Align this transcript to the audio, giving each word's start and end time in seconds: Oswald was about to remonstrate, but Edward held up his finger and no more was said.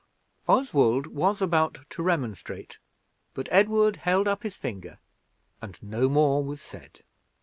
Oswald 0.47 1.05
was 1.05 1.43
about 1.43 1.81
to 1.91 2.01
remonstrate, 2.01 2.79
but 3.35 3.47
Edward 3.51 3.97
held 3.97 4.27
up 4.27 4.41
his 4.41 4.55
finger 4.55 4.97
and 5.61 5.77
no 5.79 6.09
more 6.09 6.43
was 6.43 6.59
said. 6.59 7.03